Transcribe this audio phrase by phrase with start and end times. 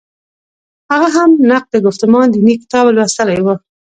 [0.91, 3.47] هغه هم نقد ګفتمان دیني کتاب لوستلی و.